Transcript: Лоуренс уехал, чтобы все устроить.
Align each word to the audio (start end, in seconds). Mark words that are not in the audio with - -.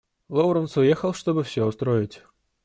Лоуренс 0.29 0.77
уехал, 0.77 1.13
чтобы 1.13 1.43
все 1.43 1.63
устроить. 1.63 2.23